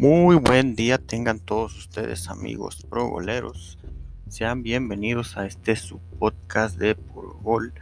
Muy 0.00 0.36
buen 0.36 0.76
día 0.76 0.96
tengan 0.96 1.40
todos 1.40 1.76
ustedes 1.76 2.30
amigos 2.30 2.86
progoleros. 2.88 3.78
Sean 4.30 4.62
bienvenidos 4.62 5.36
a 5.36 5.44
este 5.44 5.76
su 5.76 5.98
podcast 6.18 6.78
de 6.78 6.94
Por 6.94 7.38
Gol 7.42 7.74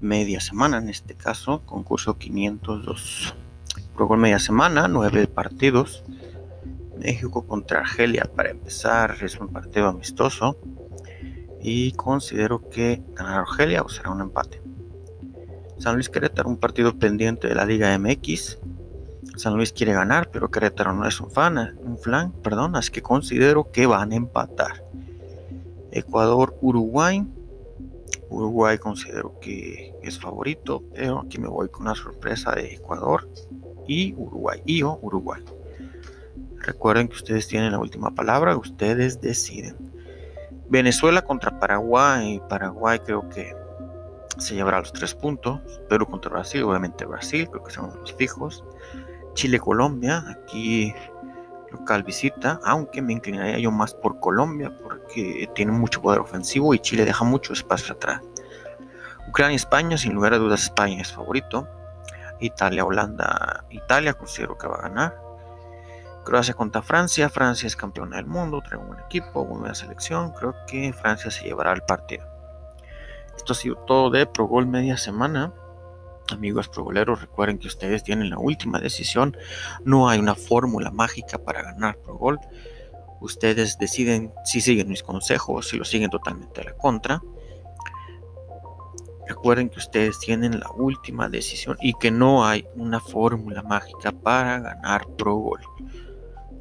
media 0.00 0.40
semana, 0.40 0.78
en 0.78 0.88
este 0.88 1.14
caso, 1.14 1.60
concurso 1.66 2.16
502. 2.16 3.34
Pro 3.94 4.06
Gol 4.06 4.18
media 4.20 4.38
semana, 4.38 4.88
nueve 4.88 5.26
partidos. 5.26 6.04
México 6.98 7.46
contra 7.46 7.80
Argelia 7.80 8.24
para 8.34 8.48
empezar, 8.48 9.18
es 9.20 9.38
un 9.38 9.48
partido 9.48 9.88
amistoso. 9.88 10.56
Y 11.60 11.92
considero 11.92 12.66
que 12.70 13.02
ganará 13.14 13.40
Argelia 13.40 13.82
o 13.82 13.90
será 13.90 14.08
un 14.08 14.22
empate. 14.22 14.62
San 15.76 15.96
Luis 15.96 16.08
Querétaro, 16.08 16.48
un 16.48 16.56
partido 16.56 16.98
pendiente 16.98 17.46
de 17.46 17.54
la 17.54 17.66
Liga 17.66 17.98
MX 17.98 18.58
San 19.36 19.54
Luis 19.54 19.72
quiere 19.72 19.92
ganar, 19.92 20.30
pero 20.30 20.50
Querétaro 20.50 20.92
no 20.94 21.06
es 21.06 21.20
un 21.20 21.30
fan, 21.30 21.78
un 21.78 21.98
flan, 21.98 22.32
perdón, 22.32 22.74
así 22.74 22.90
que 22.90 23.02
considero 23.02 23.70
que 23.70 23.86
van 23.86 24.12
a 24.12 24.16
empatar. 24.16 24.82
Ecuador, 25.92 26.56
Uruguay. 26.60 27.26
Uruguay 28.28 28.78
considero 28.78 29.38
que 29.40 29.94
es 30.02 30.18
favorito, 30.18 30.82
pero 30.94 31.20
aquí 31.20 31.38
me 31.38 31.48
voy 31.48 31.68
con 31.68 31.82
una 31.82 31.94
sorpresa 31.94 32.52
de 32.52 32.74
Ecuador 32.74 33.28
y 33.86 34.14
Uruguay. 34.14 34.62
Y 34.64 34.82
o 34.82 34.98
Uruguay. 35.02 35.42
Recuerden 36.58 37.06
que 37.08 37.14
ustedes 37.14 37.46
tienen 37.46 37.72
la 37.72 37.78
última 37.78 38.14
palabra, 38.14 38.56
ustedes 38.56 39.20
deciden. 39.20 39.76
Venezuela 40.68 41.22
contra 41.22 41.60
Paraguay. 41.60 42.40
Paraguay 42.48 42.98
creo 42.98 43.28
que 43.28 43.54
se 44.38 44.54
llevará 44.54 44.80
los 44.80 44.92
tres 44.92 45.14
puntos. 45.14 45.60
Perú 45.88 46.06
contra 46.06 46.30
Brasil, 46.30 46.62
obviamente 46.62 47.04
Brasil, 47.04 47.48
creo 47.48 47.62
que 47.62 47.72
son 47.72 47.92
los 48.00 48.12
fijos. 48.14 48.64
Chile-Colombia, 49.36 50.24
aquí 50.28 50.92
local 51.70 52.02
visita, 52.02 52.58
aunque 52.64 53.02
me 53.02 53.12
inclinaría 53.12 53.58
yo 53.58 53.70
más 53.70 53.94
por 53.94 54.18
Colombia 54.18 54.72
porque 54.82 55.48
tiene 55.54 55.72
mucho 55.72 56.02
poder 56.02 56.20
ofensivo 56.20 56.74
y 56.74 56.80
Chile 56.80 57.04
deja 57.04 57.24
mucho 57.24 57.52
espacio 57.52 57.94
atrás. 57.94 58.20
Ucrania-España, 59.28 59.96
sin 59.96 60.14
lugar 60.14 60.34
a 60.34 60.38
dudas 60.38 60.64
España 60.64 61.02
es 61.02 61.12
favorito. 61.12 61.68
Italia-Holanda, 62.40 63.64
Italia 63.70 64.14
considero 64.14 64.58
que 64.58 64.66
va 64.66 64.76
a 64.76 64.82
ganar. 64.82 65.20
Croacia 66.24 66.54
contra 66.54 66.82
Francia, 66.82 67.28
Francia 67.28 67.66
es 67.66 67.76
campeona 67.76 68.16
del 68.16 68.26
mundo, 68.26 68.60
trae 68.60 68.80
un 68.80 68.88
buen 68.88 69.00
equipo, 69.00 69.44
buena 69.44 69.74
selección, 69.74 70.32
creo 70.32 70.54
que 70.66 70.92
Francia 70.92 71.30
se 71.30 71.44
llevará 71.44 71.72
el 71.72 71.82
partido. 71.82 72.26
Esto 73.36 73.52
ha 73.52 73.56
sido 73.56 73.76
todo 73.76 74.10
de 74.10 74.26
Pro 74.26 74.46
Gol 74.46 74.66
media 74.66 74.96
semana. 74.96 75.52
Amigos 76.30 76.68
progoleros, 76.68 77.20
recuerden 77.20 77.58
que 77.58 77.68
ustedes 77.68 78.02
tienen 78.02 78.30
la 78.30 78.38
última 78.38 78.80
decisión. 78.80 79.36
No 79.84 80.08
hay 80.08 80.18
una 80.18 80.34
fórmula 80.34 80.90
mágica 80.90 81.38
para 81.38 81.62
ganar 81.62 81.98
pro 81.98 82.16
gol. 82.16 82.40
Ustedes 83.20 83.78
deciden 83.78 84.32
si 84.44 84.60
siguen 84.60 84.88
mis 84.88 85.02
consejos, 85.02 85.68
si 85.68 85.76
lo 85.76 85.84
siguen 85.84 86.10
totalmente 86.10 86.60
a 86.60 86.64
la 86.64 86.76
contra. 86.76 87.22
Recuerden 89.26 89.68
que 89.68 89.78
ustedes 89.78 90.18
tienen 90.20 90.60
la 90.60 90.70
última 90.70 91.28
decisión 91.28 91.76
y 91.80 91.94
que 91.94 92.10
no 92.10 92.44
hay 92.44 92.66
una 92.74 93.00
fórmula 93.00 93.62
mágica 93.62 94.12
para 94.12 94.60
ganar 94.60 95.06
pro 95.16 95.34
gol. 95.36 95.60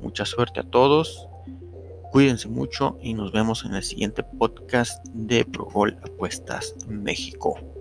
Mucha 0.02 0.26
suerte 0.26 0.62
a 0.62 0.64
todos. 0.64 1.28
Cuídense 2.12 2.48
mucho 2.48 2.98
y 3.02 3.14
nos 3.14 3.32
vemos 3.32 3.66
en 3.66 3.76
el 3.76 3.84
siguiente 3.84 4.24
podcast 4.24 5.06
de 5.08 5.44
Pro 5.44 5.66
Gol 5.66 5.98
Apuestas 6.04 6.76
México. 6.88 7.75